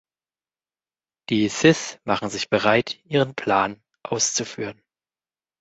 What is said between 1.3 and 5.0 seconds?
Sith machen sich bereit, ihren Plan auszuführen.